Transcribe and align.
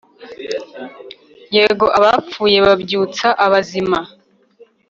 yego 1.55 1.85
abapfuye 1.97 2.57
babyutsa 2.65 3.27
abazima 3.45 3.99